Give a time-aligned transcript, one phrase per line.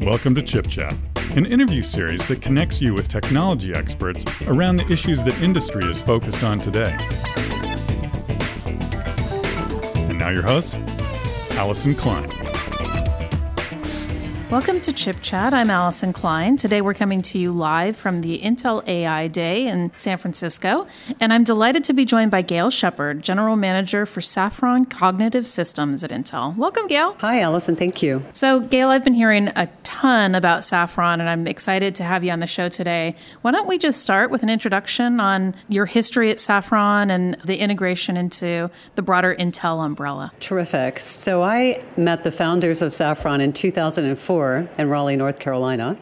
[0.00, 0.96] Welcome to Chip Chat,
[1.36, 6.00] an interview series that connects you with technology experts around the issues that industry is
[6.00, 6.96] focused on today.
[10.08, 10.78] And now, your host,
[11.50, 12.30] Allyson Klein.
[14.50, 15.54] Welcome to Chip Chat.
[15.54, 16.56] I'm Allyson Klein.
[16.56, 20.88] Today we're coming to you live from the Intel AI Day in San Francisco,
[21.20, 26.02] and I'm delighted to be joined by Gayle Sheppard, General Manager for Saffron Cognitive Systems
[26.02, 26.56] at Intel.
[26.56, 27.14] Welcome, Gayle.
[27.20, 27.76] Hi, Allyson.
[27.76, 28.24] Thank you.
[28.32, 29.68] So, Gayle, I've been hearing a
[30.00, 33.14] ton about saffron, and I'm excited to have you on the show today.
[33.42, 37.58] Why don't we just start with an introduction on your history at Saffron and the
[37.58, 40.32] integration into the broader Intel umbrella?
[40.40, 41.00] Terrific.
[41.00, 45.98] So, I met the founders of Saffron in 2004 in Raleigh, North Carolina,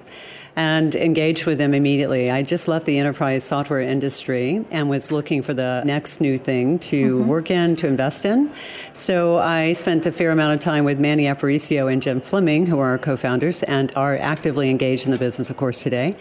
[0.59, 2.33] and engaged with them immediately.
[2.33, 6.80] I just left the enterprise software industry and was looking for the next new thing
[6.80, 7.29] to mm-hmm.
[7.29, 8.53] work in, to invest in.
[8.93, 12.80] So I spent a fair amount of time with Manny Aparicio and Jim Fleming, who
[12.80, 16.16] are our co founders and are actively engaged in the business, of course, today.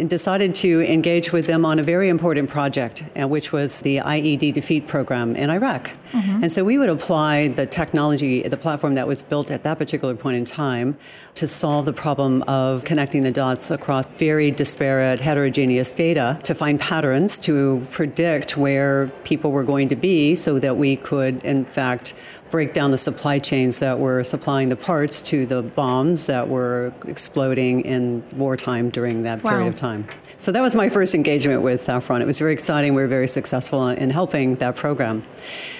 [0.00, 3.98] And decided to engage with them on a very important project, uh, which was the
[3.98, 5.92] IED defeat program in Iraq.
[6.12, 6.44] Mm-hmm.
[6.44, 10.14] And so we would apply the technology, the platform that was built at that particular
[10.14, 10.96] point in time,
[11.34, 16.80] to solve the problem of connecting the dots across very disparate, heterogeneous data to find
[16.80, 22.14] patterns to predict where people were going to be so that we could, in fact,
[22.54, 26.92] break down the supply chains that were supplying the parts to the bombs that were
[27.08, 29.50] exploding in wartime during that wow.
[29.50, 30.06] period of time.
[30.36, 32.22] So that was my first engagement with Saffron.
[32.22, 32.94] It was very exciting.
[32.94, 35.24] We were very successful in helping that program.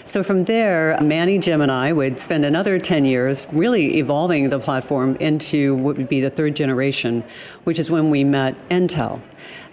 [0.05, 4.59] So from there, Manny, Jim, and I would spend another 10 years really evolving the
[4.59, 7.25] platform into what would be the third generation,
[7.65, 9.21] which is when we met Intel.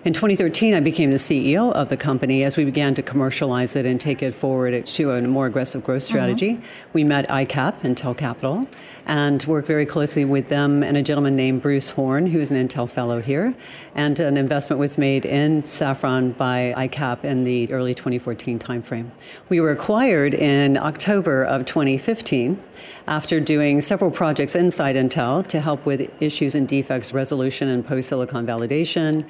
[0.04, 3.86] In 2013, I became the CEO of the company as we began to commercialize it
[3.86, 6.54] and take it forward to a more aggressive growth strategy.
[6.54, 6.90] Mm-hmm.
[6.94, 8.68] We met ICAP, Intel Capital,
[9.06, 12.90] and worked very closely with them and a gentleman named Bruce Horn, who's an Intel
[12.90, 13.54] fellow here.
[13.94, 19.12] And an investment was made in Saffron by ICAP in the early 2014 timeframe.
[19.50, 22.60] We were acquired in October of 2015
[23.06, 28.10] after doing several projects inside Intel to help with issues and defects resolution and post
[28.10, 29.28] silicon validation.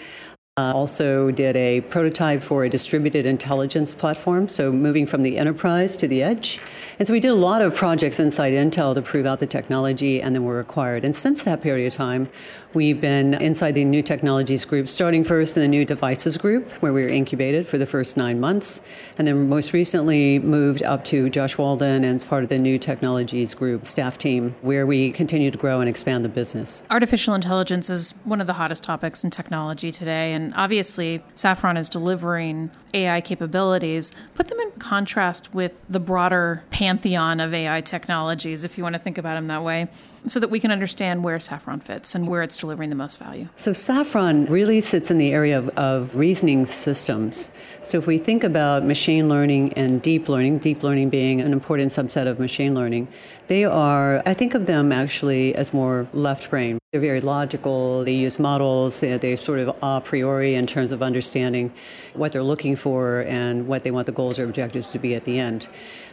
[0.58, 5.96] Uh, also did a prototype for a distributed intelligence platform, so moving from the enterprise
[5.96, 6.60] to the edge.
[7.00, 10.22] And so we did a lot of projects inside Intel to prove out the technology,
[10.22, 11.06] and then were acquired.
[11.06, 12.28] And since that period of time,
[12.74, 16.94] We've been inside the new technologies group, starting first in the new devices group, where
[16.94, 18.82] we were incubated for the first nine months,
[19.18, 23.54] and then most recently moved up to Josh Walden and part of the new technologies
[23.54, 26.82] group staff team, where we continue to grow and expand the business.
[26.90, 31.90] Artificial intelligence is one of the hottest topics in technology today, and obviously Saffron is
[31.90, 34.14] delivering AI capabilities.
[34.36, 39.00] Put them in contrast with the broader pantheon of AI technologies, if you want to
[39.00, 39.88] think about them that way
[40.28, 43.48] so that we can understand where Saffron fits and where it's delivering the most value.
[43.56, 47.52] So, Saffron really sits in the area of, of, reasoning systems.
[47.82, 51.92] So, if we think about machine learning and deep learning, deep learning being an important
[51.92, 53.08] subset of machine learning,
[53.48, 56.80] they are, I think of them actually as more left brain.
[56.92, 61.74] They're very logical, they use models, they're sort of a priori in terms of understanding
[62.14, 65.24] what they're looking for and what they want the goals or objectives to be at
[65.26, 65.70] the end.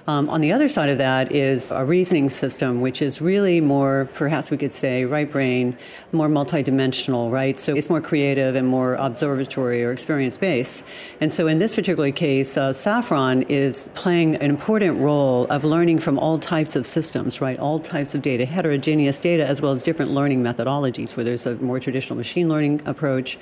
[0.09, 4.09] Um, on the other side of that is a reasoning system, which is really more,
[4.15, 5.77] perhaps we could say, right brain,
[6.13, 7.61] more multidimensional, right?
[7.61, 10.83] So it's more creative and more observatory or experience based.
[11.21, 15.99] And so in this particular case, uh, Saffron is playing an important role of learning
[15.99, 17.59] from all types of systems, right?
[17.59, 21.57] All types of data, heterogeneous data, as well as different learning methodologies, where there's a
[21.57, 23.37] more traditional machine learning approach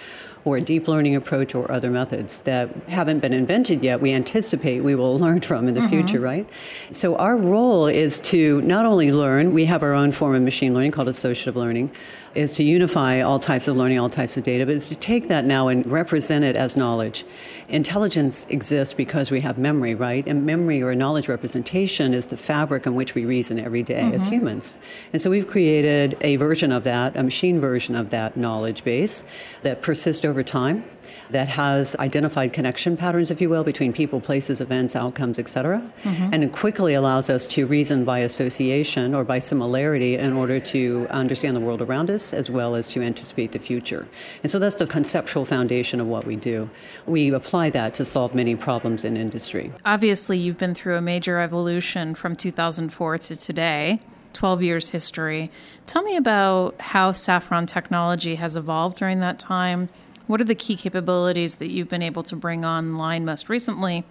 [0.47, 4.81] or a deep learning approach or other methods that haven't been invented yet, we anticipate
[4.81, 5.91] we will learn from in the mm-hmm.
[5.91, 6.49] future, right?
[6.91, 10.75] So our role is to not only learn, we have our own form of machine
[10.75, 11.91] learning called associative learning,
[12.37, 15.29] is to unify all types of learning, all types of data, but it's to take
[15.29, 17.25] that now and represent it as knowledge.
[17.69, 20.27] Intelligence exists because we have memory, right?
[20.27, 24.15] And memory or knowledge representation is the fabric in which we reason every day mm-hmm.
[24.15, 24.79] as humans.
[25.13, 29.25] And so we've created a version of that, a machine version of that knowledge base
[29.63, 30.85] that persists over time
[31.31, 36.29] that has identified connection patterns, if you will, between people, places, events, outcomes, etc., mm-hmm.
[36.33, 41.07] and it quickly allows us to reason by association or by similarity in order to
[41.11, 44.07] understand the world around us as well as to anticipate the future.
[44.43, 46.71] And so that's the conceptual foundation of what we do.
[47.05, 49.73] We apply that to solve many problems in industry.
[49.85, 54.01] Obviously, you've been through a major evolution from 2004 to today.
[54.33, 55.51] 12 years history.
[55.87, 59.89] Tell me about how Saffron technology has evolved during that time
[60.27, 64.05] what are the key capabilities that you've been able to bring online most recently?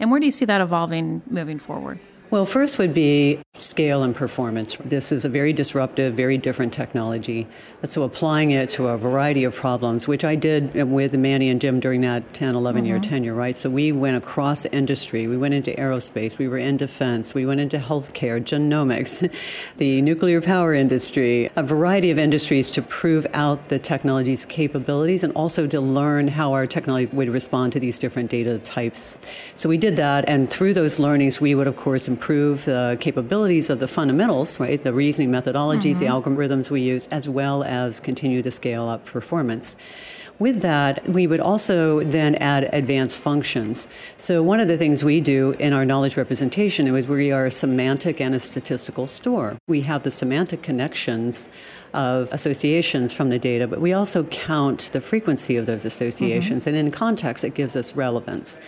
[0.00, 1.98] And where do you see that evolving moving forward?
[2.30, 4.76] Well, first would be scale and performance.
[4.84, 7.46] This is a very disruptive, very different technology.
[7.84, 11.78] So applying it to a variety of problems, which I did with Manny and Jim
[11.78, 12.88] during that 10, 11 mm-hmm.
[12.88, 13.54] year tenure, right?
[13.54, 15.28] So we went across industry.
[15.28, 16.36] We went into aerospace.
[16.36, 17.32] We were in defense.
[17.32, 19.32] We went into healthcare, genomics,
[19.76, 25.32] the nuclear power industry, a variety of industries to prove out the technology's capabilities and
[25.34, 29.16] also to learn how our technology would respond to these different data types.
[29.54, 30.28] So we did that.
[30.28, 34.82] And through those learnings, we would, of course, improve the capabilities of the fundamentals, right?
[34.82, 36.04] The reasoning methodologies, mm-hmm.
[36.04, 39.76] the algorithms we use, as well as continue to scale up performance.
[40.38, 43.86] With that, we would also then add advanced functions.
[44.16, 47.50] So, one of the things we do in our knowledge representation is we are a
[47.50, 49.56] semantic and a statistical store.
[49.68, 51.48] We have the semantic connections
[51.92, 56.76] of associations from the data, but we also count the frequency of those associations, mm-hmm.
[56.76, 58.58] and in context, it gives us relevance.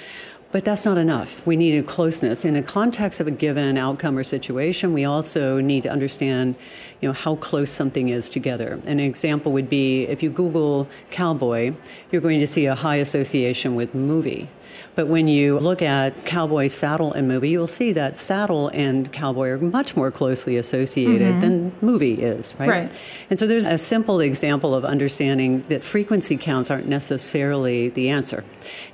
[0.52, 1.44] But that's not enough.
[1.46, 2.44] We need a closeness.
[2.44, 6.54] In the context of a given outcome or situation, we also need to understand,
[7.00, 8.81] you know, how close something is together.
[8.87, 11.75] An example would be if you Google cowboy,
[12.10, 14.48] you're going to see a high association with movie.
[14.95, 19.49] But when you look at cowboy saddle and movie, you'll see that saddle and cowboy
[19.49, 21.41] are much more closely associated mm-hmm.
[21.41, 22.69] than movie is, right?
[22.69, 23.01] Right.
[23.29, 28.45] And so there's a simple example of understanding that frequency counts aren't necessarily the answer.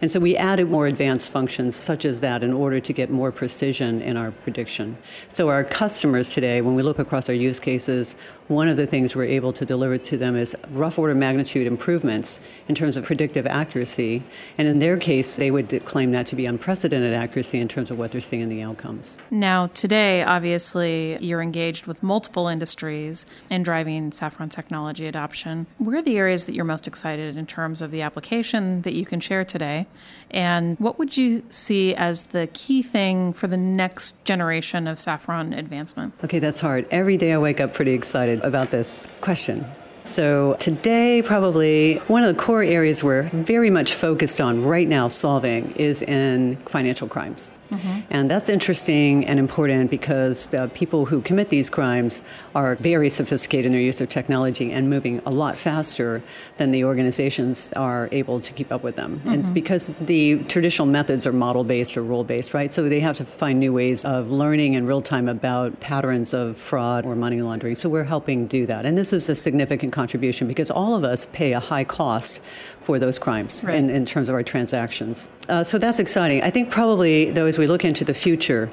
[0.01, 3.31] And so we added more advanced functions such as that in order to get more
[3.31, 4.99] precision in our prediction.
[5.29, 8.17] So our customers today, when we look across our use cases,
[8.49, 12.41] one of the things we're able to deliver to them is rough order magnitude improvements
[12.69, 14.23] in terms of predictive accuracy.
[14.59, 17.99] And in their case, they would claim that to be unprecedented accuracy in terms of
[17.99, 19.19] what they're seeing in the outcomes.
[19.31, 25.67] Now, today, obviously, you're engaged with multiple industries in driving Saffron technology adoption.
[25.79, 29.05] Where are the areas that you're most excited in terms of the application that you
[29.05, 29.87] can share today?
[30.31, 35.53] And what would you see as the key thing for the next generation of Saffron
[35.53, 36.15] advancement?
[36.25, 36.87] Okay, that's hard.
[36.91, 39.67] Every day I wake up pretty excited about this question.
[40.04, 45.06] So, today, probably one of the core areas we're very much focused on right now
[45.06, 47.52] solving is in financial crimes.
[47.73, 48.01] Mm-hmm.
[48.11, 52.23] And that's interesting and important because the people who commit these crimes
[52.55, 56.23] are very sophisticated in their use of technology and moving a lot faster
[56.59, 59.19] than the organizations are able to keep up with them.
[59.19, 59.29] Mm-hmm.
[59.29, 62.73] And it's because the traditional methods are model based or rule based, right?
[62.73, 66.57] So they have to find new ways of learning in real time about patterns of
[66.57, 67.75] fraud or money laundering.
[67.75, 68.85] So we're helping do that.
[68.87, 72.41] And this is a significant contribution because all of us pay a high cost
[72.81, 73.77] for those crimes right.
[73.77, 75.29] in, in terms of our transactions.
[75.49, 76.43] Uh, so that's exciting.
[76.43, 78.69] I think probably, though, as we look into the future,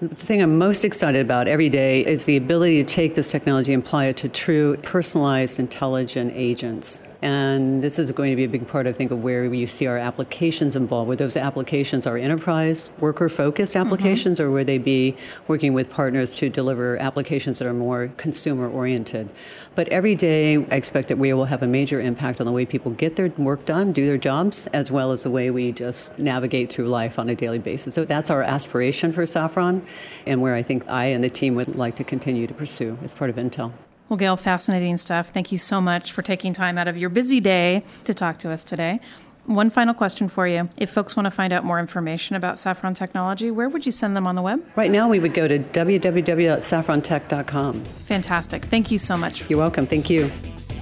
[0.00, 3.74] the thing I'm most excited about every day is the ability to take this technology
[3.74, 7.02] and apply it to true personalized intelligent agents.
[7.22, 9.86] And this is going to be a big part, I think, of where you see
[9.86, 11.08] our applications involved.
[11.08, 13.86] Where those applications are enterprise, worker focused mm-hmm.
[13.86, 14.48] applications, mm-hmm.
[14.48, 19.28] or would they be working with partners to deliver applications that are more consumer oriented?
[19.74, 22.64] But every day, I expect that we will have a major impact on the way
[22.64, 26.18] people get their work done, do their jobs, as well as the way we just
[26.18, 27.94] navigate through life on a daily basis.
[27.94, 29.84] So that's our aspiration for Saffron,
[30.26, 33.12] and where I think I and the team would like to continue to pursue as
[33.12, 33.72] part of Intel.
[34.10, 35.28] Well, Gayle, fascinating stuff.
[35.30, 38.50] Thank you so much for taking time out of your busy day to talk to
[38.50, 38.98] us today.
[39.46, 40.68] One final question for you.
[40.76, 44.16] If folks want to find out more information about Saffron Technology, where would you send
[44.16, 44.66] them on the web?
[44.74, 47.84] Right now, we would go to www.saffrontech.com.
[47.84, 48.64] Fantastic.
[48.64, 49.48] Thank you so much.
[49.48, 49.86] You're welcome.
[49.86, 50.28] Thank you.